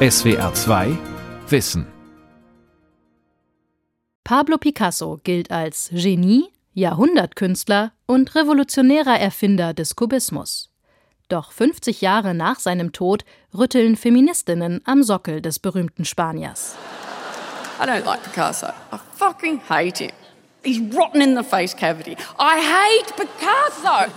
[0.00, 0.96] SWR 2
[1.48, 1.84] Wissen
[4.22, 10.70] Pablo Picasso gilt als Genie, Jahrhundertkünstler und revolutionärer Erfinder des Kubismus.
[11.28, 16.76] Doch 50 Jahre nach seinem Tod rütteln Feministinnen am Sockel des berühmten Spaniers.
[17.80, 18.68] I don't like Picasso.
[18.92, 20.12] I fucking hate him.
[20.62, 22.12] He's rotten in the face cavity.
[22.38, 24.12] I hate Picasso.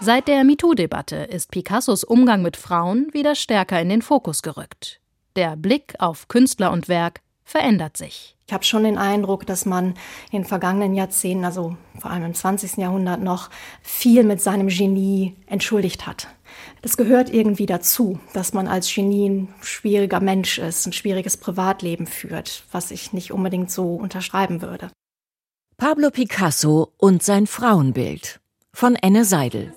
[0.00, 5.00] Seit der MeToo-Debatte ist Picassos Umgang mit Frauen wieder stärker in den Fokus gerückt.
[5.36, 8.36] Der Blick auf Künstler und Werk verändert sich.
[8.46, 9.94] Ich habe schon den Eindruck, dass man
[10.30, 12.76] in den vergangenen Jahrzehnten, also vor allem im 20.
[12.76, 13.50] Jahrhundert noch,
[13.82, 16.28] viel mit seinem Genie entschuldigt hat.
[16.82, 22.06] Das gehört irgendwie dazu, dass man als Genie ein schwieriger Mensch ist, ein schwieriges Privatleben
[22.06, 24.90] führt, was ich nicht unbedingt so unterschreiben würde.
[25.76, 28.40] Pablo Picasso und sein Frauenbild
[28.72, 29.74] von Enne Seidel.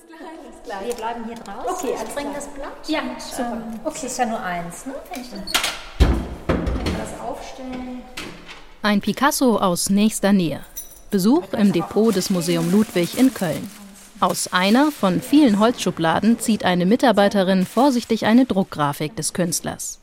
[0.86, 1.70] Wir bleiben hier draußen.
[1.70, 2.88] Okay, also bringen das Blatt.
[2.88, 3.52] Ja, super.
[3.54, 4.00] Ähm, okay.
[4.02, 4.96] Das ist ja nur eins, ne?
[5.12, 8.02] Wenn ich das, aufstellen.
[8.82, 10.62] Ein Picasso aus nächster Nähe.
[11.10, 13.70] Besuch im Depot des Museum Ludwig in Köln.
[14.20, 20.00] Aus einer von vielen Holzschubladen zieht eine Mitarbeiterin vorsichtig eine Druckgrafik des Künstlers.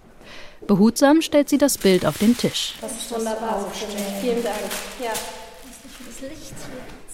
[0.66, 2.74] Behutsam stellt sie das Bild auf den Tisch.
[2.80, 3.60] Das ist wunderbar.
[3.60, 3.86] So
[4.20, 4.56] Vielen Dank.
[5.02, 5.12] Ja.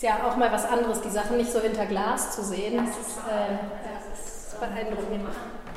[0.00, 2.74] Ist ja auch mal was anderes, die Sachen nicht so hinter Glas zu sehen.
[2.78, 5.28] Das ist, äh, das ist beeindruckend.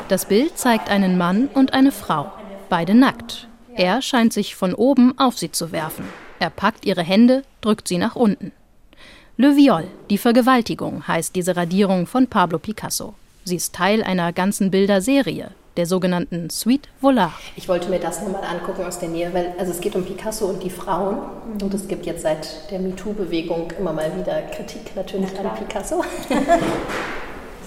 [0.07, 2.31] Das Bild zeigt einen Mann und eine Frau,
[2.69, 3.49] beide nackt.
[3.75, 6.05] Er scheint sich von oben auf sie zu werfen.
[6.39, 8.53] Er packt ihre Hände, drückt sie nach unten.
[9.35, 13.15] Le Viol, die Vergewaltigung, heißt diese Radierung von Pablo Picasso.
[13.43, 17.33] Sie ist Teil einer ganzen Bilderserie, der sogenannten Suite Volar.
[17.55, 20.45] Ich wollte mir das nochmal angucken aus der Nähe, weil also es geht um Picasso
[20.45, 21.17] und die Frauen.
[21.61, 26.03] Und es gibt jetzt seit der MeToo-Bewegung immer mal wieder Kritik natürlich an Picasso.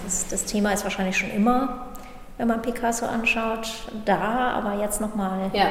[0.03, 1.87] Das, das, Thema ist wahrscheinlich schon immer,
[2.37, 3.67] wenn man Picasso anschaut,
[4.05, 5.65] da, aber jetzt nochmal ja.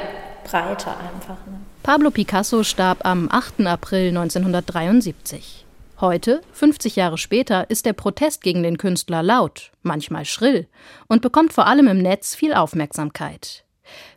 [0.45, 1.39] breiter einfach.
[1.47, 1.59] Ne?
[1.83, 3.67] Pablo Picasso starb am 8.
[3.67, 5.66] April 1973.
[5.99, 10.67] Heute, 50 Jahre später, ist der Protest gegen den Künstler laut, manchmal schrill
[11.07, 13.65] und bekommt vor allem im Netz viel Aufmerksamkeit.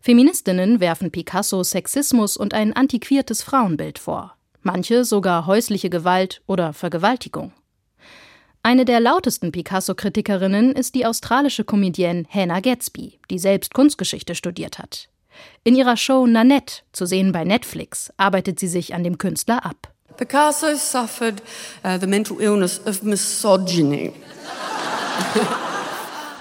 [0.02, 7.54] Feministinnen werfen Picasso Sexismus und ein antiquiertes Frauenbild vor, manche sogar häusliche Gewalt oder Vergewaltigung.
[8.62, 15.08] Eine der lautesten Picasso-Kritikerinnen ist die australische Comedienne Hannah Gatsby, die selbst Kunstgeschichte studiert hat.
[15.64, 19.94] In ihrer Show Nanette, zu sehen bei Netflix, arbeitet sie sich an dem Künstler ab.
[20.18, 21.42] Picasso suffered
[21.84, 24.14] uh, the mental illness of misogyny.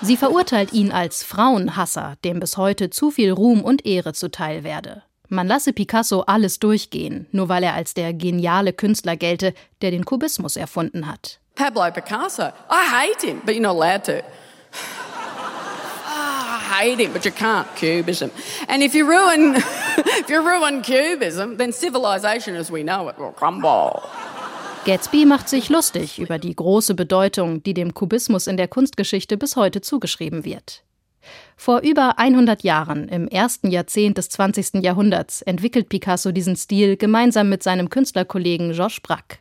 [0.00, 5.02] Sie verurteilt ihn als Frauenhasser, dem bis heute zu viel Ruhm und Ehre zuteil werde.
[5.28, 9.52] Man lasse Picasso alles durchgehen, nur weil er als der geniale Künstler gelte,
[9.82, 11.40] der den Kubismus erfunden hat.
[11.54, 14.22] Pablo Picasso, I hate him, but you're not allowed to.
[16.84, 17.66] Him, but you can't.
[17.76, 18.30] Cubism.
[18.68, 19.56] And if you ruin,
[19.96, 24.02] if you ruin Cubism, then civilization as we know it will crumble.
[24.84, 29.56] Gatsby macht sich lustig über die große Bedeutung, die dem Kubismus in der Kunstgeschichte bis
[29.56, 30.82] heute zugeschrieben wird.
[31.56, 34.82] Vor über 100 Jahren, im ersten Jahrzehnt des 20.
[34.82, 39.38] Jahrhunderts, entwickelt Picasso diesen Stil gemeinsam mit seinem Künstlerkollegen Georges Braque.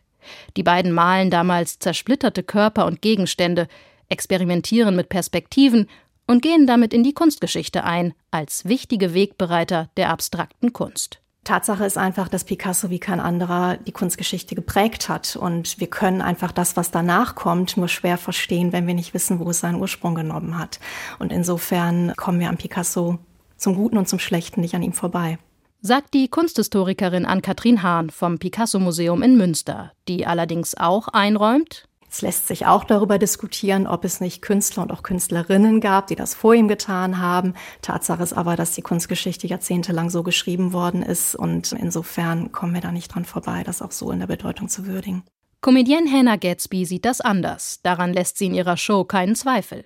[0.57, 3.67] Die beiden malen damals zersplitterte Körper und Gegenstände,
[4.09, 5.87] experimentieren mit Perspektiven
[6.27, 11.19] und gehen damit in die Kunstgeschichte ein, als wichtige Wegbereiter der abstrakten Kunst.
[11.47, 15.37] Tatsache ist einfach, dass Picasso wie kein anderer die Kunstgeschichte geprägt hat.
[15.37, 19.39] Und wir können einfach das, was danach kommt, nur schwer verstehen, wenn wir nicht wissen,
[19.39, 20.81] wo es seinen Ursprung genommen hat.
[21.19, 23.17] Und insofern kommen wir an Picasso
[23.55, 25.39] zum Guten und zum Schlechten nicht an ihm vorbei.
[25.79, 32.47] Sagt die Kunsthistorikerin Ann-Kathrin Hahn vom Picasso-Museum in Münster, die allerdings auch einräumt, es lässt
[32.47, 36.53] sich auch darüber diskutieren, ob es nicht Künstler und auch Künstlerinnen gab, die das vor
[36.53, 37.53] ihm getan haben.
[37.81, 42.81] Tatsache ist aber, dass die Kunstgeschichte jahrzehntelang so geschrieben worden ist und insofern kommen wir
[42.81, 45.23] da nicht dran vorbei, das auch so in der Bedeutung zu würdigen.
[45.61, 47.81] Comedienne Hannah Gatsby sieht das anders.
[47.83, 49.83] Daran lässt sie in ihrer Show keinen Zweifel.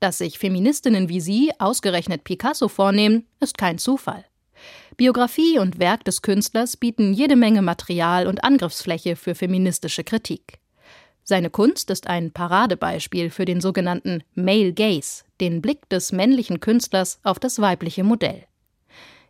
[0.00, 4.24] Dass sich Feministinnen wie sie ausgerechnet Picasso vornehmen, ist kein Zufall.
[4.96, 10.58] Biografie und Werk des Künstlers bieten jede Menge Material und Angriffsfläche für feministische Kritik.
[11.22, 17.20] Seine Kunst ist ein Paradebeispiel für den sogenannten Male Gaze, den Blick des männlichen Künstlers
[17.22, 18.44] auf das weibliche Modell.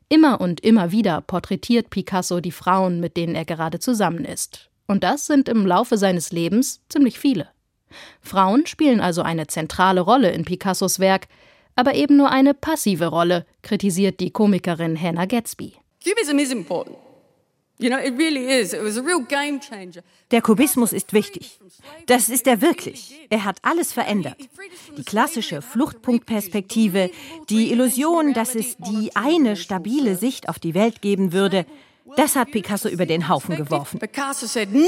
[0.09, 4.71] Immer und immer wieder porträtiert Picasso die Frauen, mit denen er gerade zusammen ist.
[4.87, 7.49] Und das sind im Laufe seines Lebens ziemlich viele.
[8.21, 11.29] Frauen spielen also eine zentrale Rolle in Picassos Werk,
[11.77, 15.75] aber eben nur eine passive Rolle, kritisiert die Komikerin Hannah Gatsby.
[16.03, 16.97] Cubism is important.
[20.31, 21.59] Der Kubismus ist wichtig.
[22.07, 23.19] Das ist er wirklich.
[23.31, 24.37] Er hat alles verändert.
[24.97, 27.11] Die klassische Fluchtpunktperspektive,
[27.49, 31.67] die Illusion, dass es die eine stabile Sicht auf die Welt geben würde,
[32.17, 34.01] das hat Picasso über den Haufen geworfen.
[34.01, 34.87] Picasso said, no!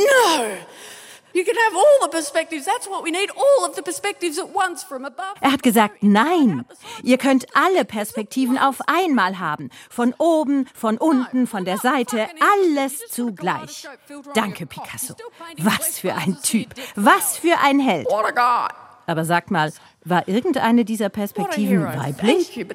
[5.41, 6.65] Er hat gesagt, nein,
[7.03, 9.71] ihr könnt alle Perspektiven auf einmal haben.
[9.91, 13.89] Von oben, von unten, von der Seite, alles zugleich.
[14.35, 15.15] Danke, Picasso.
[15.59, 16.75] Was für ein Typ.
[16.97, 18.09] Was für ein Held.
[19.07, 19.73] Aber sag mal,
[20.05, 22.67] war irgendeine dieser Perspektiven weiblich?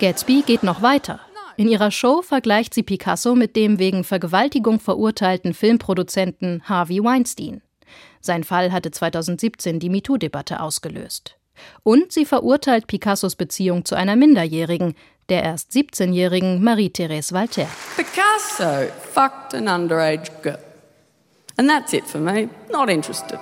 [0.00, 1.20] Gatsby geht noch weiter.
[1.56, 7.62] In ihrer Show vergleicht sie Picasso mit dem wegen Vergewaltigung verurteilten Filmproduzenten Harvey Weinstein.
[8.20, 11.36] Sein Fall hatte 2017 die MeToo-Debatte ausgelöst.
[11.84, 14.94] Und sie verurteilt Picassos Beziehung zu einer Minderjährigen,
[15.28, 17.68] der erst 17-jährigen Marie-Thérèse Walter.
[17.96, 20.58] Picasso fucked an underage girl.
[21.56, 22.48] And that's it for me.
[22.72, 23.38] Not interested.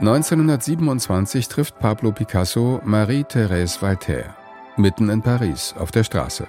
[0.00, 4.34] 1927 trifft Pablo Picasso Marie-Thérèse Walter
[4.76, 6.48] mitten in Paris auf der Straße.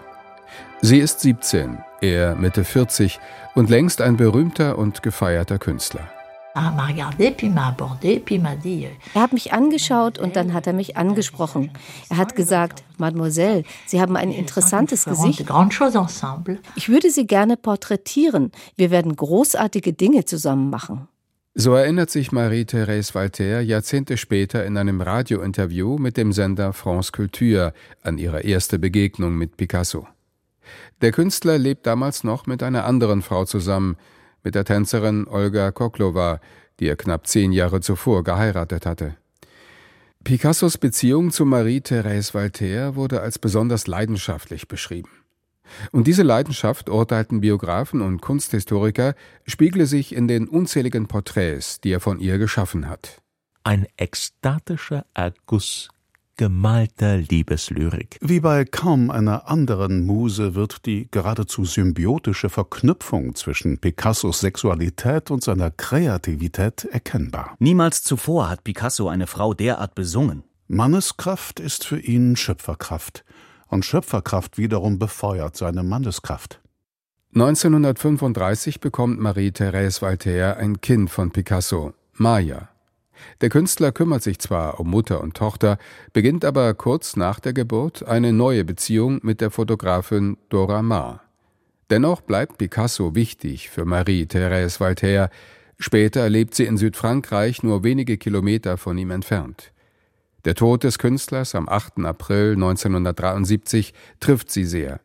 [0.81, 3.19] Sie ist 17, er Mitte 40
[3.53, 6.09] und längst ein berühmter und gefeierter Künstler.
[6.56, 6.74] Er
[9.21, 11.69] hat mich angeschaut und dann hat er mich angesprochen.
[12.09, 15.45] Er hat gesagt, Mademoiselle, Sie haben ein interessantes Gesicht.
[16.75, 18.51] Ich würde Sie gerne porträtieren.
[18.75, 21.09] Wir werden großartige Dinge zusammen machen.
[21.57, 27.72] So erinnert sich Marie-Thérèse Walter Jahrzehnte später in einem Radiointerview mit dem Sender France Culture
[28.04, 30.06] an ihre erste Begegnung mit Picasso.
[31.00, 33.96] Der Künstler lebt damals noch mit einer anderen Frau zusammen,
[34.44, 36.42] mit der Tänzerin Olga Koklova,
[36.81, 39.16] die er knapp zehn Jahre zuvor geheiratet hatte.
[40.25, 45.25] Picassos Beziehung zu Marie-Thérèse Walter wurde als besonders leidenschaftlich beschrieben.
[45.91, 49.15] Und diese Leidenschaft, urteilten Biografen und Kunsthistoriker,
[49.45, 53.21] spiegle sich in den unzähligen Porträts, die er von ihr geschaffen hat.
[53.63, 55.89] Ein ekstatischer Erguss
[56.38, 58.17] gemalter Liebeslyrik.
[58.21, 65.44] Wie bei kaum einer anderen Muse wird die geradezu symbiotische Verknüpfung zwischen Picassos Sexualität und
[65.44, 67.56] seiner Kreativität erkennbar.
[67.59, 70.44] Niemals zuvor hat Picasso eine Frau derart besungen.
[70.67, 73.23] Manneskraft ist für ihn Schöpferkraft
[73.75, 76.62] und Schöpferkraft wiederum befeuert seine Manneskraft.
[77.36, 82.69] 1935 bekommt Marie-Thérèse Walter ein Kind von Picasso, Maya.
[83.42, 85.77] Der Künstler kümmert sich zwar um Mutter und Tochter,
[86.13, 91.22] beginnt aber kurz nach der Geburt eine neue Beziehung mit der Fotografin Dora Maar.
[91.89, 95.30] Dennoch bleibt Picasso wichtig für Marie-Thérèse Walter.
[95.77, 99.74] Später lebt sie in Südfrankreich nur wenige Kilometer von ihm entfernt.
[100.45, 102.06] Der Tod des Künstlers am 8.
[102.06, 105.00] April 1973 trifft sie sehr.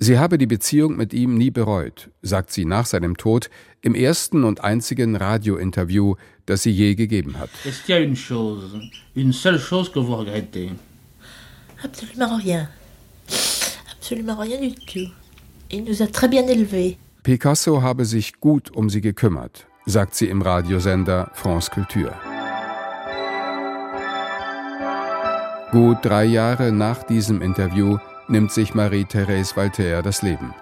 [0.00, 3.48] Sie habe die Beziehung mit ihm nie bereut, sagt sie nach seinem Tod
[3.80, 6.16] im ersten und einzigen Radiointerview,
[6.46, 7.50] das sie je gegeben hat.
[11.84, 12.68] Absolument rien.
[13.92, 15.12] Absolument rien du tout.
[15.70, 16.96] Il nous a très bien élevés.
[17.22, 22.33] Picasso habe sich gut um sie gekümmert, sagt sie im Radiosender France Culture.
[25.74, 27.98] Gut drei Jahre nach diesem Interview
[28.28, 30.54] nimmt sich Marie-Thérèse Walter das Leben.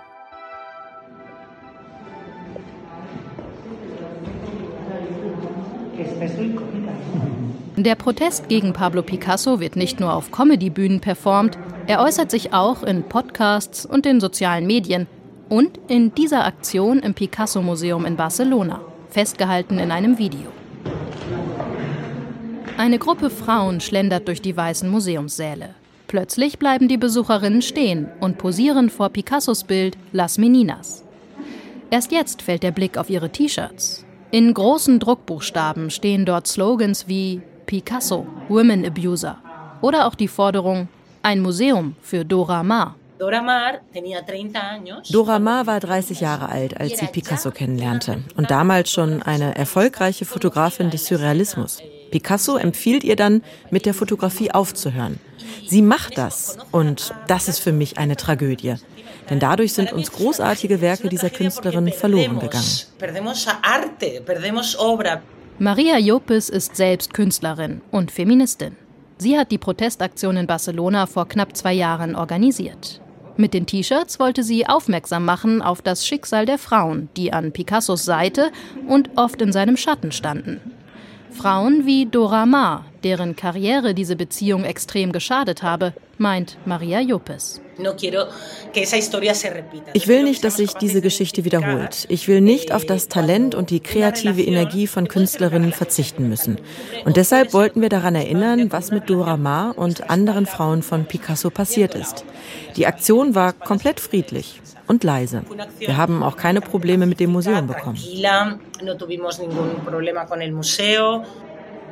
[7.77, 12.83] Der Protest gegen Pablo Picasso wird nicht nur auf Comedy-Bühnen performt, er äußert sich auch
[12.83, 15.07] in Podcasts und den sozialen Medien
[15.51, 20.62] und in dieser Aktion im Picasso-Museum in Barcelona, festgehalten in einem Video.
[22.83, 25.77] Eine Gruppe Frauen schlendert durch die weißen Museumssäle.
[26.09, 31.05] Plötzlich bleiben die Besucherinnen stehen und posieren vor Picassos Bild Las Meninas.
[31.91, 34.05] Erst jetzt fällt der Blick auf ihre T-Shirts.
[34.33, 39.39] In großen Druckbuchstaben stehen dort Slogans wie Picasso, Women Abuser
[39.81, 40.89] oder auch die Forderung
[41.23, 42.97] ein Museum für Dora Maar.
[43.21, 43.43] Dora
[45.39, 50.91] Maar war 30 Jahre alt, als sie Picasso kennenlernte und damals schon eine erfolgreiche Fotografin
[50.91, 51.81] des Surrealismus.
[52.13, 55.19] Picasso empfiehlt ihr dann, mit der Fotografie aufzuhören.
[55.67, 58.77] Sie macht das und das ist für mich eine Tragödie.
[59.31, 62.65] Denn dadurch sind uns großartige Werke dieser Künstlerin verloren gegangen.
[65.59, 68.77] Maria Jopes ist selbst Künstlerin und Feministin.
[69.19, 73.01] Sie hat die Protestaktion in Barcelona vor knapp zwei Jahren organisiert.
[73.37, 78.05] Mit den T-Shirts wollte sie aufmerksam machen auf das Schicksal der Frauen, die an Picassos
[78.05, 78.51] Seite
[78.87, 80.72] und oft in seinem Schatten standen.
[81.33, 87.61] Frauen wie Dora Maar, deren Karriere diese Beziehung extrem geschadet habe, meint Maria Jopes.
[89.95, 92.07] Ich will nicht, dass sich diese Geschichte wiederholt.
[92.09, 96.59] Ich will nicht auf das Talent und die kreative Energie von Künstlerinnen verzichten müssen.
[97.05, 101.51] Und deshalb wollten wir daran erinnern, was mit Dora Maar und anderen Frauen von Picasso
[101.51, 102.25] passiert ist.
[102.77, 105.43] Die Aktion war komplett friedlich und leise.
[105.79, 107.99] Wir haben auch keine Probleme mit dem Museum bekommen.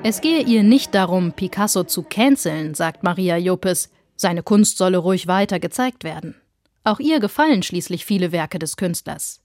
[0.03, 3.91] Es gehe ihr nicht darum, Picasso zu canceln, sagt Maria Jopes.
[4.17, 6.35] Seine Kunst solle ruhig weiter gezeigt werden.
[6.85, 9.41] Auch ihr gefallen schließlich viele Werke des Künstlers.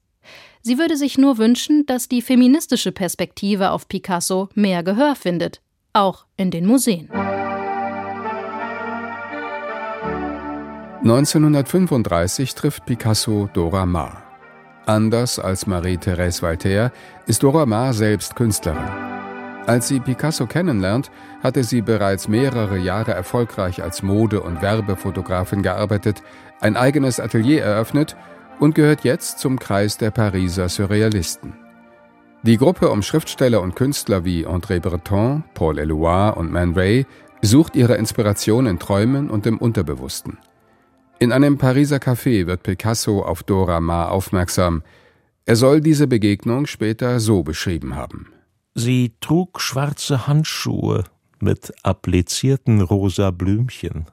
[0.61, 5.61] Sie würde sich nur wünschen, dass die feministische Perspektive auf Picasso mehr Gehör findet,
[5.93, 7.09] auch in den Museen.
[11.05, 14.23] 1935 trifft Picasso Dora Maar.
[14.87, 16.91] Anders als Marie-Thérèse Walter
[17.27, 18.89] ist Dora Maar selbst Künstlerin.
[19.67, 21.11] Als sie Picasso kennenlernt,
[21.43, 26.23] hatte sie bereits mehrere Jahre erfolgreich als Mode- und Werbefotografin gearbeitet,
[26.59, 28.17] ein eigenes Atelier eröffnet
[28.59, 31.53] und gehört jetzt zum Kreis der Pariser Surrealisten.
[32.41, 37.05] Die Gruppe um Schriftsteller und Künstler wie André Breton, Paul Eluard und Man Ray
[37.43, 40.39] sucht ihre Inspiration in Träumen und im Unterbewussten.
[41.17, 44.83] In einem Pariser Café wird Picasso auf Dora Maar aufmerksam.
[45.45, 48.33] Er soll diese Begegnung später so beschrieben haben.
[48.73, 51.05] Sie trug schwarze Handschuhe
[51.39, 54.07] mit applizierten rosa Blümchen.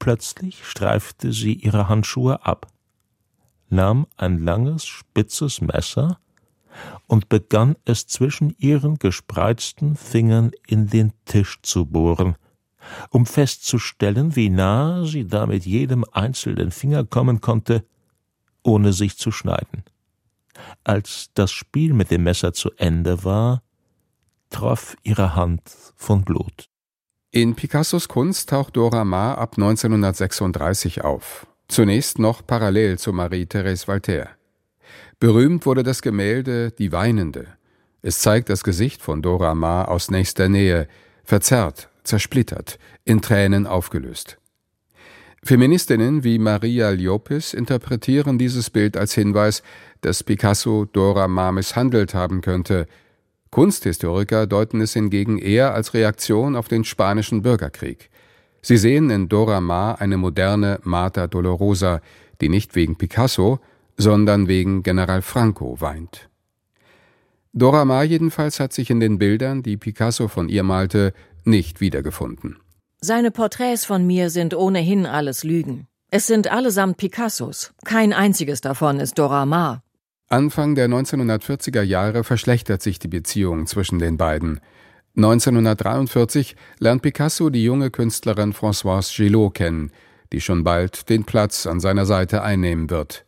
[0.00, 2.66] Plötzlich streifte sie ihre Handschuhe ab,
[3.68, 6.18] nahm ein langes, spitzes Messer
[7.06, 12.34] und begann es zwischen ihren gespreizten Fingern in den Tisch zu bohren–
[13.10, 17.84] um festzustellen, wie nahe sie damit jedem einzelnen Finger kommen konnte,
[18.62, 19.84] ohne sich zu schneiden.
[20.84, 23.62] Als das Spiel mit dem Messer zu Ende war,
[24.50, 25.62] troff ihre Hand
[25.96, 26.68] von Blut.
[27.30, 34.30] In Picassos Kunst taucht Dora Maar ab 1936 auf, zunächst noch parallel zu Marie-Thérèse Walter.
[35.20, 37.46] Berühmt wurde das Gemälde Die Weinende.
[38.02, 40.88] Es zeigt das Gesicht von Dora Maar aus nächster Nähe,
[41.22, 44.38] verzerrt, zersplittert, in Tränen aufgelöst.
[45.42, 49.62] Feministinnen wie Maria Llopis interpretieren dieses Bild als Hinweis,
[50.02, 52.86] dass Picasso Dora Maar misshandelt haben könnte.
[53.50, 58.10] Kunsthistoriker deuten es hingegen eher als Reaktion auf den spanischen Bürgerkrieg.
[58.60, 62.02] Sie sehen in Dora Maar eine moderne Marta Dolorosa,
[62.42, 63.60] die nicht wegen Picasso,
[63.96, 66.28] sondern wegen General Franco weint.
[67.52, 71.12] Dora Maar jedenfalls hat sich in den Bildern, die Picasso von ihr malte,
[71.50, 72.58] nicht wiedergefunden.
[73.00, 75.86] Seine Porträts von mir sind ohnehin alles Lügen.
[76.10, 77.72] Es sind allesamt Picassos.
[77.84, 79.82] Kein einziges davon ist Dora Maar.
[80.28, 84.60] Anfang der 1940er Jahre verschlechtert sich die Beziehung zwischen den beiden.
[85.16, 89.90] 1943 lernt Picasso die junge Künstlerin Françoise Gillot kennen,
[90.32, 93.26] die schon bald den Platz an seiner Seite einnehmen wird.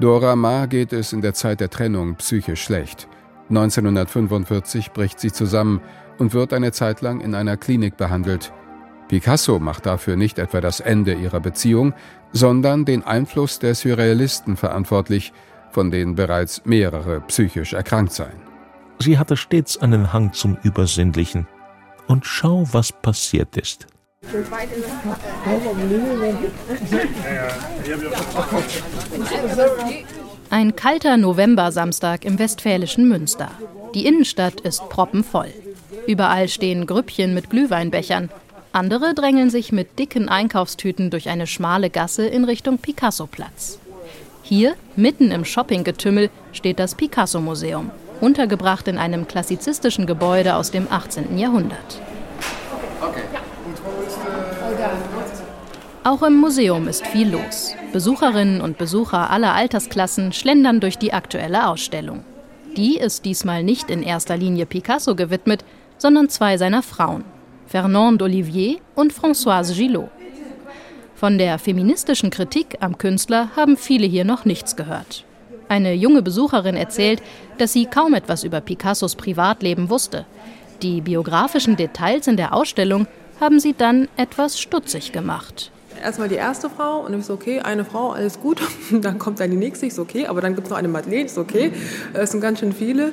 [0.00, 3.06] Dora Maar geht es in der Zeit der Trennung psychisch schlecht.
[3.52, 5.80] 1945 bricht sie zusammen
[6.18, 8.52] und wird eine Zeit lang in einer Klinik behandelt.
[9.08, 11.92] Picasso macht dafür nicht etwa das Ende ihrer Beziehung,
[12.32, 15.32] sondern den Einfluss der Surrealisten verantwortlich,
[15.70, 18.40] von denen bereits mehrere psychisch erkrankt seien.
[18.98, 21.46] Sie hatte stets einen Hang zum Übersinnlichen.
[22.06, 23.86] Und schau, was passiert ist.
[30.52, 33.50] Ein kalter Novembersamstag im westfälischen Münster.
[33.94, 35.48] Die Innenstadt ist proppenvoll.
[36.06, 38.28] Überall stehen Grüppchen mit Glühweinbechern.
[38.70, 43.78] Andere drängeln sich mit dicken Einkaufstüten durch eine schmale Gasse in Richtung Picasso-Platz.
[44.42, 47.90] Hier, mitten im Shoppinggetümmel, steht das Picasso-Museum,
[48.20, 51.38] untergebracht in einem klassizistischen Gebäude aus dem 18.
[51.38, 51.98] Jahrhundert.
[56.04, 57.76] Auch im Museum ist viel los.
[57.92, 62.24] Besucherinnen und Besucher aller Altersklassen schlendern durch die aktuelle Ausstellung.
[62.76, 65.64] Die ist diesmal nicht in erster Linie Picasso gewidmet,
[65.98, 67.22] sondern zwei seiner Frauen,
[67.68, 70.08] Fernande Olivier und Françoise Gillot.
[71.14, 75.24] Von der feministischen Kritik am Künstler haben viele hier noch nichts gehört.
[75.68, 77.22] Eine junge Besucherin erzählt,
[77.58, 80.26] dass sie kaum etwas über Picassos Privatleben wusste.
[80.82, 83.06] Die biografischen Details in der Ausstellung
[83.38, 85.70] haben sie dann etwas stutzig gemacht
[86.02, 88.60] erstmal die erste Frau und ich so, okay, eine Frau, alles gut.
[88.90, 91.24] dann kommt dann die nächste, ich so, okay, aber dann gibt es noch eine Madeleine,
[91.24, 91.72] ist okay.
[92.12, 93.12] Es sind ganz schön viele.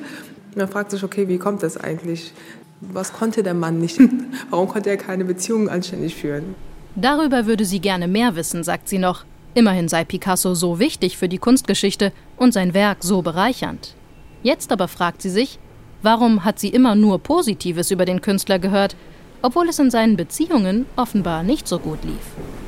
[0.54, 2.32] Man fragt sich, okay, wie kommt das eigentlich?
[2.80, 3.98] Was konnte der Mann nicht?
[4.50, 6.54] Warum konnte er keine Beziehung anständig führen?
[6.96, 9.24] Darüber würde sie gerne mehr wissen, sagt sie noch.
[9.54, 13.94] Immerhin sei Picasso so wichtig für die Kunstgeschichte und sein Werk so bereichernd.
[14.42, 15.58] Jetzt aber fragt sie sich,
[16.02, 18.96] warum hat sie immer nur Positives über den Künstler gehört,
[19.42, 22.59] obwohl es in seinen Beziehungen offenbar nicht so gut lief.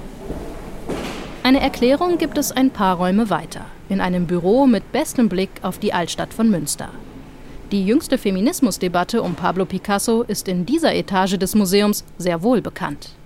[1.45, 5.79] Eine Erklärung gibt es ein paar Räume weiter, in einem Büro mit bestem Blick auf
[5.79, 6.91] die Altstadt von Münster.
[7.73, 13.17] Die jüngste Feminismusdebatte um Pablo Picasso ist in dieser Etage des Museums sehr wohl bekannt.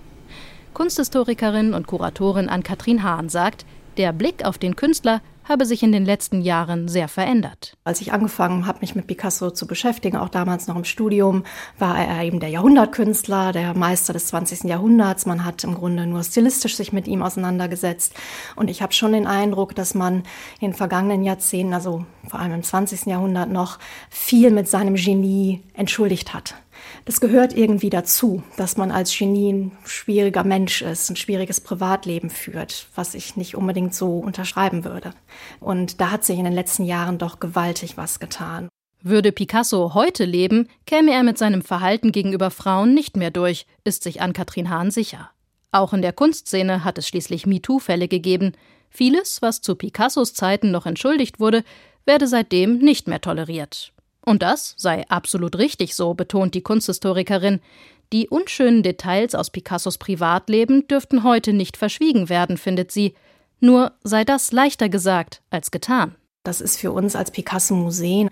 [0.73, 3.67] Kunsthistorikerin und Kuratorin Ann-Kathrin Hahn sagt,
[3.99, 7.77] der Blick auf den Künstler habe sich in den letzten Jahren sehr verändert.
[7.85, 11.45] Als ich angefangen habe, mich mit Picasso zu beschäftigen, auch damals noch im Studium,
[11.79, 14.65] war er eben der Jahrhundertkünstler, der Meister des 20.
[14.65, 15.27] Jahrhunderts.
[15.27, 18.15] Man hat im Grunde nur stilistisch sich mit ihm auseinandergesetzt.
[18.57, 20.25] Und ich habe schon den Eindruck, dass man
[20.61, 23.07] in den vergangenen Jahrzehnten, also vor allem im 20.
[23.07, 23.79] Jahrhundert noch,
[24.11, 26.55] viel mit seinem Genie entschuldigt hat.
[27.05, 32.31] Das gehört irgendwie dazu, dass man als Genie ein schwieriger Mensch ist, ein schwieriges Privatleben
[32.31, 35.13] führt, was ich nicht unbedingt so unterschreiben würde.
[35.61, 38.69] Und da hat sich in den letzten Jahren doch gewaltig was getan.
[39.03, 44.03] Würde Picasso heute leben, käme er mit seinem Verhalten gegenüber Frauen nicht mehr durch, ist
[44.03, 45.31] sich Ann-Kathrin Hahn sicher.
[45.71, 48.53] Auch in der Kunstszene hat es schließlich MeToo-Fälle gegeben.
[48.91, 51.63] Vieles, was zu Picassos Zeiten noch entschuldigt wurde,
[52.05, 53.93] werde seitdem nicht mehr toleriert.
[54.27, 57.61] Und das sei absolut richtig so, betont die Kunsthistorikerin.
[58.13, 63.15] Die unschönen Details aus Picassos Privatleben dürften heute nicht verschwiegen werden, findet sie.
[63.61, 66.17] Nur sei das leichter gesagt als getan.
[66.43, 68.31] Das ist für uns als Picasso-Museen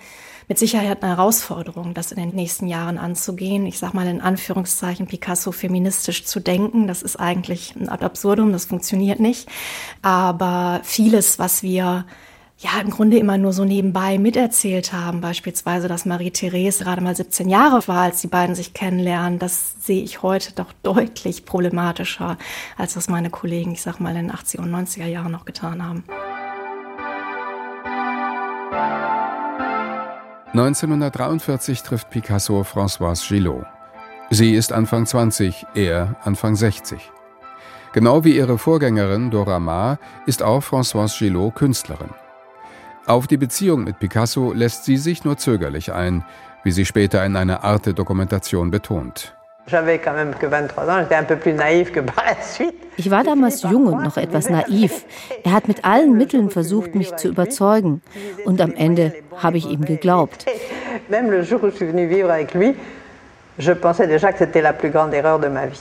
[0.49, 3.67] mit Sicherheit eine Herausforderung, das in den nächsten Jahren anzugehen.
[3.67, 6.87] Ich sage mal in Anführungszeichen, Picasso feministisch zu denken.
[6.87, 9.49] Das ist eigentlich ein Ad absurdum, das funktioniert nicht.
[10.03, 12.05] Aber vieles, was wir
[12.59, 15.21] ja im Grunde immer nur so nebenbei miterzählt haben.
[15.21, 19.39] Beispielsweise, dass Marie-Therese gerade mal 17 Jahre war, als die beiden sich kennenlernen.
[19.39, 22.39] Das sehe ich heute doch deutlich problematischer,
[22.77, 25.85] als das meine Kollegen, ich sag mal, in den 80er und 90er Jahren noch getan
[25.85, 26.05] haben.
[30.53, 33.65] 1943 trifft Picasso Françoise Gillot.
[34.31, 37.11] Sie ist Anfang 20, er Anfang 60.
[37.93, 42.11] Genau wie ihre Vorgängerin Dora Maar ist auch Françoise Gillot Künstlerin.
[43.07, 46.25] Auf die Beziehung mit Picasso lässt sie sich nur zögerlich ein,
[46.63, 49.37] wie sie später in einer Arte-Dokumentation betont.
[49.67, 49.75] Ich
[53.11, 55.05] war damals jung und noch etwas naiv.
[55.43, 58.01] Er hat mit allen Mitteln versucht, mich zu überzeugen.
[58.47, 60.47] Und am Ende habe ich ihm geglaubt.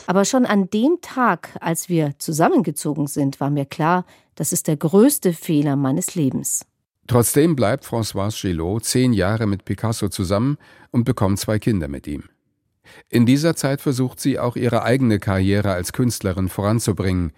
[0.07, 4.77] Aber schon an dem Tag, als wir zusammengezogen sind, war mir klar, das ist der
[4.77, 6.65] größte Fehler meines Lebens.
[7.07, 10.57] Trotzdem bleibt Françoise Gillot zehn Jahre mit Picasso zusammen
[10.91, 12.23] und bekommt zwei Kinder mit ihm.
[13.09, 17.31] In dieser Zeit versucht sie auch ihre eigene Karriere als Künstlerin voranzubringen.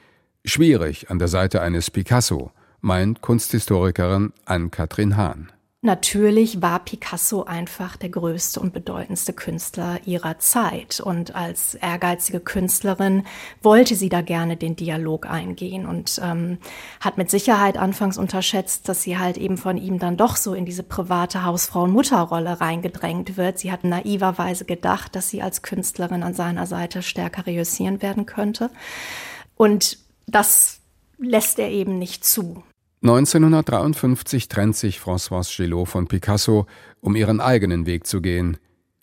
[0.43, 2.51] Schwierig an der Seite eines Picasso,
[2.81, 5.51] meint Kunsthistorikerin Ann-Kathrin Hahn.
[5.85, 10.99] Natürlich war Picasso einfach der größte und bedeutendste Künstler ihrer Zeit.
[10.99, 13.23] Und als ehrgeizige Künstlerin
[13.61, 16.57] wollte sie da gerne den Dialog eingehen und ähm,
[17.01, 20.65] hat mit Sicherheit anfangs unterschätzt, dass sie halt eben von ihm dann doch so in
[20.65, 23.59] diese private Hausfrau- und Mutterrolle reingedrängt wird.
[23.59, 28.71] Sie hat naiverweise gedacht, dass sie als Künstlerin an seiner Seite stärker reüssieren werden könnte.
[29.55, 30.79] Und das
[31.19, 32.63] lässt er eben nicht zu.
[33.05, 36.65] 1953 trennt sich Françoise Gillot von Picasso,
[37.01, 38.57] um ihren eigenen Weg zu gehen.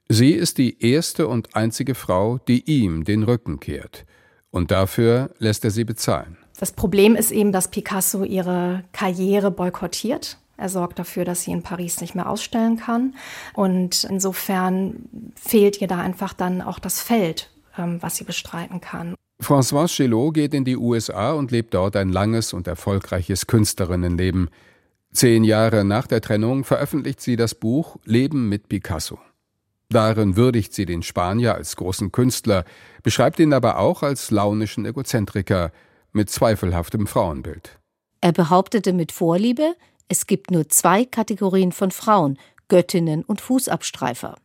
[0.08, 4.04] Sie ist die erste und einzige Frau, die ihm den Rücken kehrt.
[4.50, 6.36] Und dafür lässt er sie bezahlen.
[6.58, 10.36] Das Problem ist eben, dass Picasso ihre Karriere boykottiert.
[10.56, 13.14] Er sorgt dafür, dass sie in Paris nicht mehr ausstellen kann.
[13.54, 19.14] Und insofern fehlt ihr da einfach dann auch das Feld, ähm, was sie bestreiten kann.
[19.42, 24.50] Françoise Chelot geht in die USA und lebt dort ein langes und erfolgreiches Künstlerinnenleben.
[25.12, 29.18] Zehn Jahre nach der Trennung veröffentlicht sie das Buch Leben mit Picasso.
[29.88, 32.64] Darin würdigt sie den Spanier als großen Künstler,
[33.02, 35.72] beschreibt ihn aber auch als launischen Egozentriker
[36.12, 37.78] mit zweifelhaftem Frauenbild.
[38.20, 39.74] Er behauptete mit Vorliebe,
[40.08, 44.36] es gibt nur zwei Kategorien von Frauen, Göttinnen und Fußabstreifer.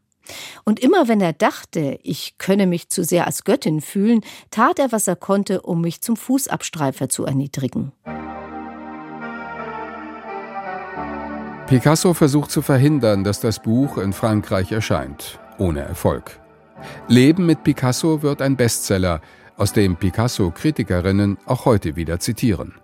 [0.64, 4.92] Und immer wenn er dachte, ich könne mich zu sehr als Göttin fühlen, tat er,
[4.92, 7.92] was er konnte, um mich zum Fußabstreifer zu erniedrigen.
[11.68, 16.40] Picasso versucht zu verhindern, dass das Buch in Frankreich erscheint, ohne Erfolg.
[17.10, 19.22] Leben mit Picasso wird ein Bestseller,
[19.58, 22.76] aus dem Picasso-Kritikerinnen auch heute wieder zitieren.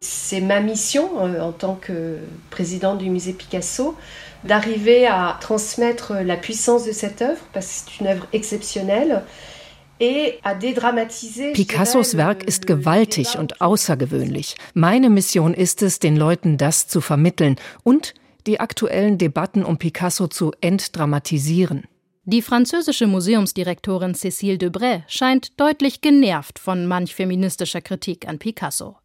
[0.00, 2.18] C'est ma mission euh, en tant que
[2.50, 3.96] président du musée Picasso
[4.44, 9.22] d'arriver à transmettre la puissance de cette œuvre, parce que c'est une œuvre exceptionnelle.
[11.54, 14.56] Picassos Werk ist gewaltig und außergewöhnlich.
[14.74, 18.12] Meine Mission ist es, den Leuten das zu vermitteln und
[18.46, 21.84] die aktuellen Debatten um Picasso zu entdramatisieren.
[22.24, 28.96] Die französische Museumsdirektorin Cécile Debray scheint deutlich genervt von manch feministischer Kritik an Picasso.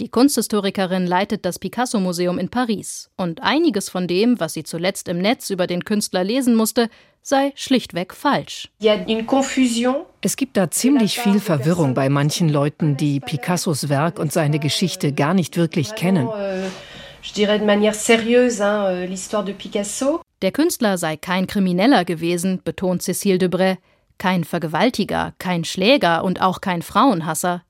[0.00, 5.18] Die Kunsthistorikerin leitet das Picasso-Museum in Paris und einiges von dem, was sie zuletzt im
[5.18, 6.88] Netz über den Künstler lesen musste,
[7.20, 8.70] sei schlichtweg falsch.
[10.20, 15.12] Es gibt da ziemlich viel Verwirrung bei manchen Leuten, die Picassos Werk und seine Geschichte
[15.12, 16.28] gar nicht wirklich kennen.
[16.28, 16.70] Euh, euh,
[20.42, 23.78] Der Künstler sei kein Krimineller gewesen, betont Cécile Debray,
[24.18, 27.62] kein Vergewaltiger, kein Schläger und auch kein Frauenhasser.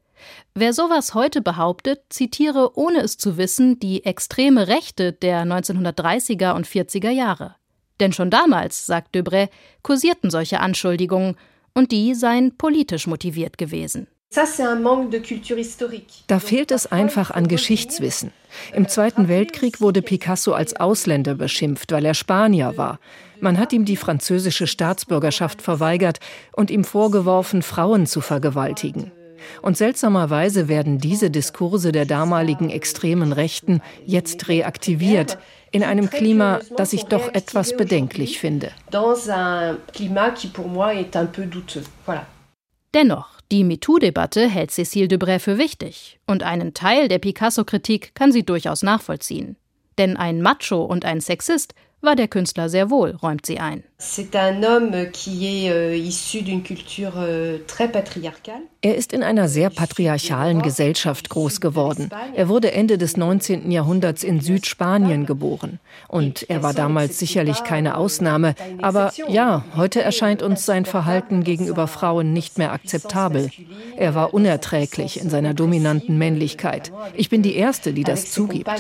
[0.55, 6.67] Wer sowas heute behauptet, zitiere ohne es zu wissen die extreme Rechte der 1930er und
[6.67, 7.57] 40er Jahre.
[8.01, 9.49] Denn schon damals, sagt Debray,
[9.83, 11.37] kursierten solche Anschuldigungen
[11.75, 14.09] und die seien politisch motiviert gewesen.
[14.31, 14.45] Da
[16.39, 18.33] fehlt es einfach an Geschichtswissen.
[18.75, 23.01] Im Zweiten Weltkrieg wurde Picasso als Ausländer beschimpft, weil er Spanier war.
[23.41, 26.19] Man hat ihm die französische Staatsbürgerschaft verweigert
[26.53, 29.13] und ihm vorgeworfen, Frauen zu vergewaltigen.
[29.63, 35.39] Und seltsamerweise werden diese Diskurse der damaligen extremen Rechten jetzt reaktiviert,
[35.71, 38.71] in einem Klima, das ich doch etwas bedenklich finde.
[42.95, 48.45] Dennoch, die MeToo-Debatte hält Cécile Debray für wichtig und einen Teil der Picasso-Kritik kann sie
[48.45, 49.57] durchaus nachvollziehen.
[49.99, 53.83] Denn ein Macho und ein Sexist war der Künstler sehr wohl, räumt sie ein.
[54.01, 54.23] Euh,
[57.21, 57.59] euh,
[58.81, 62.11] er ist in einer sehr patriarchalen Gesellschaft groß geworden.
[62.35, 63.73] Er wurde Ende des 19.
[63.73, 65.81] Jahrhunderts in Südspanien geboren.
[66.07, 68.55] Und er war damals sicherlich keine Ausnahme.
[68.81, 73.51] Aber ja, heute erscheint uns sein Verhalten gegenüber Frauen nicht mehr akzeptabel.
[73.97, 76.93] Er war unerträglich in seiner dominanten Männlichkeit.
[77.15, 78.71] Ich bin die Erste, die das zugibt.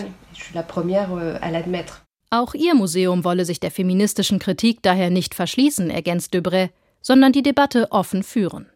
[2.31, 6.69] Auch ihr Museum wolle sich der feministischen Kritik daher nicht verschließen, ergänzt Debray,
[7.01, 8.67] sondern die Debatte offen führen.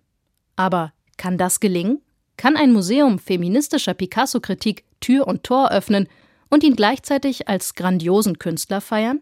[0.57, 2.01] Aber kann das gelingen?
[2.39, 6.09] Kann ein Museum feministischer Picasso-Kritik Tür und Tor öffnen
[6.49, 9.21] und ihn gleichzeitig als grandiosen Künstler feiern?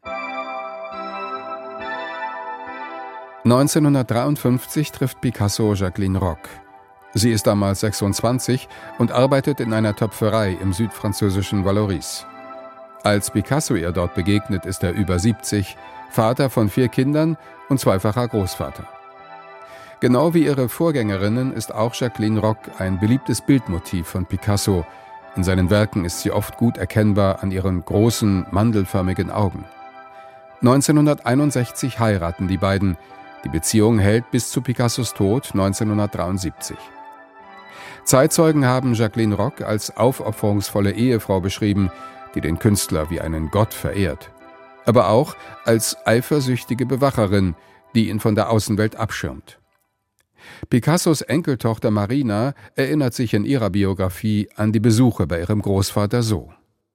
[3.45, 6.49] 1953 trifft Picasso Jacqueline Rock.
[7.14, 12.27] Sie ist damals 26 und arbeitet in einer Töpferei im südfranzösischen Valoris.
[13.03, 15.77] Als Picasso ihr dort begegnet, ist er über 70,
[16.11, 18.85] Vater von vier Kindern und zweifacher Großvater.
[20.01, 24.85] Genau wie ihre Vorgängerinnen ist auch Jacqueline Rock ein beliebtes Bildmotiv von Picasso.
[25.37, 29.65] In seinen Werken ist sie oft gut erkennbar an ihren großen, mandelförmigen Augen.
[30.63, 32.99] 1961 heiraten die beiden.
[33.45, 36.77] Die Beziehung hält bis zu Picassos Tod 1973.
[38.05, 41.91] Zeitzeugen haben Jacqueline Rock als aufopferungsvolle Ehefrau beschrieben,
[42.35, 44.31] die den Künstler wie einen Gott verehrt,
[44.87, 47.55] aber auch als eifersüchtige Bewacherin,
[47.95, 49.59] die ihn von der Außenwelt abschirmt.
[50.69, 56.51] Picassos Enkeltochter Marina erinnert sich in ihrer Biografie an die Besuche bei ihrem Großvater so.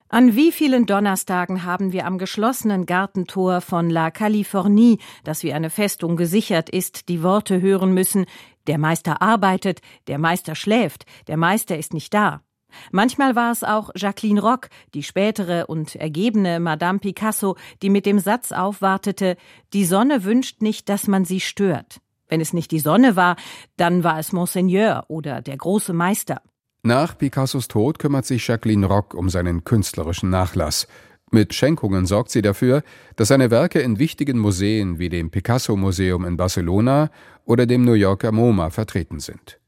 [0.07, 5.69] An wie vielen Donnerstagen haben wir am geschlossenen Gartentor von La Californie, das wie eine
[5.69, 8.25] Festung gesichert ist, die Worte hören müssen,
[8.67, 12.44] der Meister arbeitet, der Meister schläft, der Meister ist nicht da.
[12.91, 18.19] Manchmal war es auch Jacqueline Rock, die spätere und ergebene Madame Picasso, die mit dem
[18.19, 19.37] Satz aufwartete,
[19.73, 21.99] die Sonne wünscht nicht, dass man sie stört.
[22.27, 23.35] Wenn es nicht die Sonne war,
[23.77, 26.41] dann war es Monseigneur oder der große Meister.
[26.83, 30.87] Nach Picassos Tod kümmert sich Jacqueline Rock um seinen künstlerischen Nachlass.
[31.31, 32.83] Mit Schenkungen sorgt sie dafür,
[33.15, 37.09] dass seine Werke in wichtigen Museen wie dem Picasso Museum in Barcelona
[37.45, 39.59] oder dem New Yorker MoMA vertreten sind.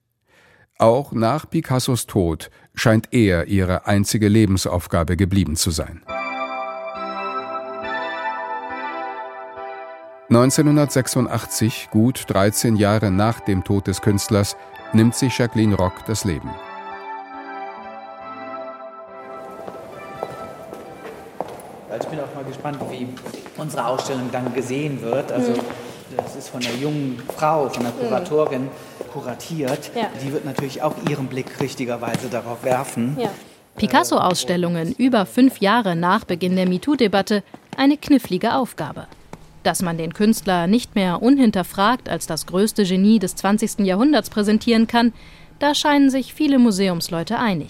[0.78, 6.04] Auch nach Picassos Tod scheint er ihre einzige Lebensaufgabe geblieben zu sein.
[10.30, 14.56] 1986, gut 13 Jahre nach dem Tod des Künstlers,
[14.94, 16.50] nimmt sich Jacqueline Rock das Leben.
[21.90, 23.08] Also ich bin auch mal gespannt, wie
[23.58, 25.32] unsere Ausstellung dann gesehen wird.
[25.32, 25.62] Also hm.
[26.16, 28.00] Das ist von der jungen Frau, von der hm.
[28.00, 28.70] Kuratorin
[29.12, 30.10] kuratiert, ja.
[30.24, 33.18] die wird natürlich auch ihren Blick richtigerweise darauf werfen.
[33.20, 33.30] Ja.
[33.78, 37.44] Picasso-Ausstellungen über fünf Jahre nach Beginn der MeToo-Debatte
[37.78, 39.08] eine knifflige Aufgabe.
[39.62, 43.80] Dass man den Künstler nicht mehr unhinterfragt als das größte Genie des 20.
[43.80, 45.14] Jahrhunderts präsentieren kann,
[45.60, 47.70] da scheinen sich viele Museumsleute einig.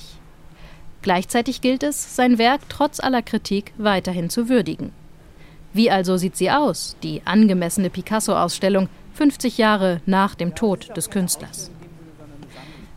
[1.01, 4.91] Gleichzeitig gilt es, sein Werk trotz aller Kritik weiterhin zu würdigen.
[5.73, 11.71] Wie also sieht sie aus, die angemessene Picasso-Ausstellung 50 Jahre nach dem Tod des Künstlers.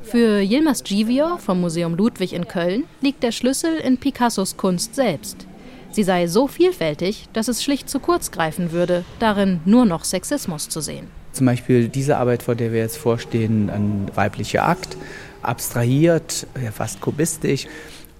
[0.03, 5.47] Für Yilmaz Givio vom Museum Ludwig in Köln liegt der Schlüssel in Picassos Kunst selbst.
[5.93, 10.69] Sie sei so vielfältig, dass es schlicht zu kurz greifen würde, darin nur noch Sexismus
[10.69, 11.09] zu sehen.
[11.33, 14.97] Zum Beispiel diese Arbeit, vor der wir jetzt vorstehen, ein weiblicher Akt,
[15.43, 17.67] abstrahiert, fast kubistisch.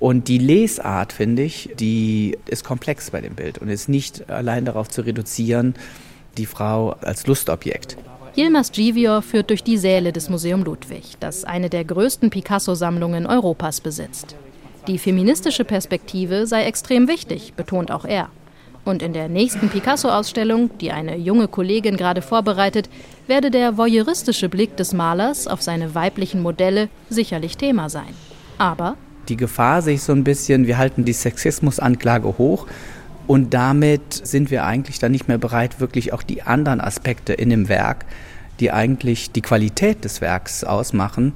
[0.01, 4.65] Und die Lesart, finde ich, die ist komplex bei dem Bild und ist nicht allein
[4.65, 5.75] darauf zu reduzieren,
[6.39, 7.99] die Frau als Lustobjekt.
[8.35, 13.83] Yilmaz Givior führt durch die Säle des Museum Ludwig, das eine der größten Picasso-Sammlungen Europas
[13.83, 14.37] besitzt.
[14.87, 18.31] Die feministische Perspektive sei extrem wichtig, betont auch er.
[18.87, 22.89] Und in der nächsten Picasso-Ausstellung, die eine junge Kollegin gerade vorbereitet,
[23.27, 28.15] werde der voyeuristische Blick des Malers auf seine weiblichen Modelle sicherlich Thema sein.
[28.57, 28.97] Aber
[29.31, 32.67] die Gefahr sehe ich so ein bisschen, wir halten die Sexismusanklage hoch
[33.27, 37.49] und damit sind wir eigentlich dann nicht mehr bereit, wirklich auch die anderen Aspekte in
[37.49, 38.05] dem Werk,
[38.59, 41.33] die eigentlich die Qualität des Werks ausmachen,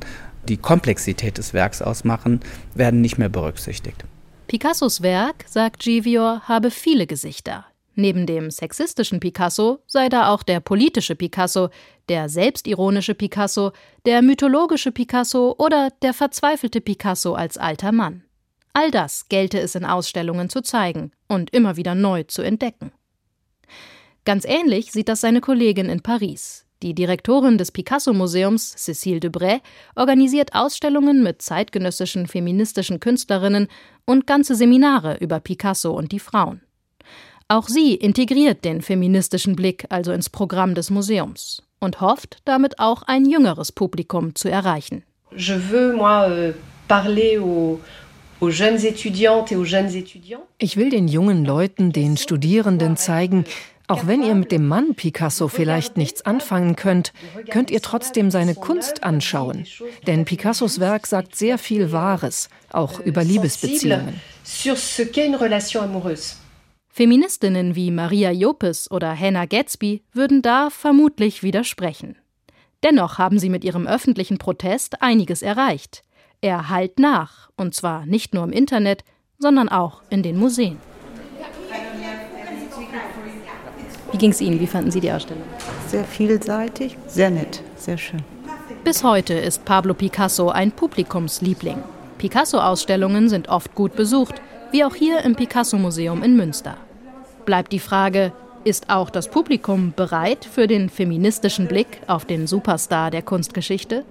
[0.49, 2.41] die Komplexität des Werks ausmachen,
[2.75, 4.05] werden nicht mehr berücksichtigt.
[4.49, 7.65] Picassos Werk, sagt Givior, habe viele Gesichter.
[7.97, 11.71] Neben dem sexistischen Picasso sei da auch der politische Picasso,
[12.09, 13.73] der selbstironische Picasso,
[14.05, 18.25] der mythologische Picasso oder der verzweifelte Picasso als alter Mann.
[18.73, 22.91] All das gelte es in Ausstellungen zu zeigen und immer wieder neu zu entdecken.
[24.25, 26.67] Ganz ähnlich sieht das seine Kollegin in Paris.
[26.83, 29.61] Die Direktorin des Picasso-Museums, Cécile Debray,
[29.95, 33.69] organisiert Ausstellungen mit zeitgenössischen feministischen Künstlerinnen
[34.05, 36.61] und ganze Seminare über Picasso und die Frauen.
[37.49, 43.03] Auch sie integriert den feministischen Blick also ins Programm des Museums und hofft, damit auch
[43.03, 45.05] ein jüngeres Publikum zu erreichen.
[45.37, 46.53] Je veux, moi, euh,
[46.87, 47.81] parler aux
[50.59, 53.45] ich will den jungen Leuten, den Studierenden zeigen,
[53.87, 57.13] auch wenn ihr mit dem Mann Picasso vielleicht nichts anfangen könnt,
[57.51, 59.67] könnt ihr trotzdem seine Kunst anschauen.
[60.07, 64.21] Denn Picassos Werk sagt sehr viel Wahres, auch über Liebesbeziehungen.
[66.97, 72.15] Feministinnen wie Maria Jopes oder Hannah Gatsby würden da vermutlich widersprechen.
[72.85, 76.05] Dennoch haben sie mit ihrem öffentlichen Protest einiges erreicht.
[76.41, 79.03] Er hallt nach, und zwar nicht nur im Internet,
[79.39, 80.77] sondern auch in den Museen.
[84.13, 84.61] Wie ging es Ihnen?
[84.61, 85.43] Wie fanden Sie die Ausstellung?
[85.89, 88.23] Sehr vielseitig, sehr nett, sehr schön.
[88.85, 91.83] Bis heute ist Pablo Picasso ein Publikumsliebling.
[92.19, 94.41] Picasso-Ausstellungen sind oft gut besucht,
[94.75, 96.77] wie auch hier im Picasso-Museum in Münster.
[97.47, 98.33] Bleibt die Frage,
[98.65, 104.05] ist auch das Publikum bereit für den feministischen Blick auf den Superstar der Kunstgeschichte?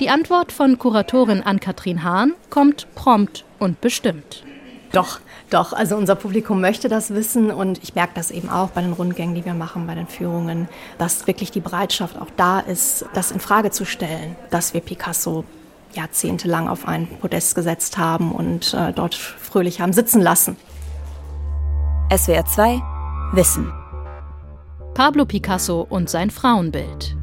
[0.00, 4.44] Die Antwort von Kuratorin Ann-Kathrin Hahn kommt prompt und bestimmt.
[4.92, 5.72] Doch, doch.
[5.72, 9.34] Also unser Publikum möchte das wissen und ich merke das eben auch bei den Rundgängen,
[9.34, 13.40] die wir machen, bei den Führungen, dass wirklich die Bereitschaft auch da ist, das in
[13.40, 15.46] Frage zu stellen, dass wir Picasso
[15.94, 20.56] jahrzehntelang auf ein Podest gesetzt haben und äh, dort fröhlich haben sitzen lassen.
[22.14, 22.82] SWR 2
[23.32, 23.72] Wissen.
[24.94, 27.16] Pablo Picasso und sein Frauenbild.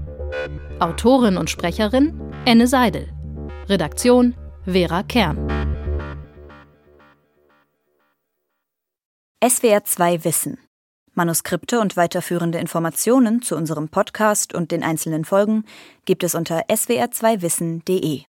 [0.80, 3.08] Autorin und Sprecherin Enne Seidel.
[3.70, 5.48] Redaktion Vera Kern.
[9.48, 10.58] SWR 2 Wissen.
[11.14, 15.66] Manuskripte und weiterführende Informationen zu unserem Podcast und den einzelnen Folgen
[16.06, 18.24] gibt es unter swr2wissen.de.